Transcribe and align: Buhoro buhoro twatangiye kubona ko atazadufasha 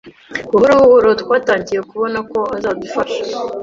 Buhoro 0.51 0.73
buhoro 0.81 1.09
twatangiye 1.21 1.81
kubona 1.89 2.19
ko 2.31 2.39
atazadufasha 2.55 3.21